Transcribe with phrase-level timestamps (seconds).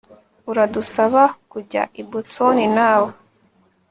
[0.51, 3.11] Uradusaba kujya i Boston nawe